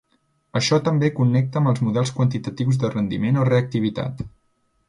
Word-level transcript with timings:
Això 0.59 0.79
també 0.87 1.09
connecta 1.19 1.61
amb 1.61 1.71
els 1.73 1.83
models 1.89 2.13
quantitatius 2.21 2.83
de 2.85 2.91
rendiment 2.97 3.41
o 3.43 3.49
reactivitat. 3.55 4.27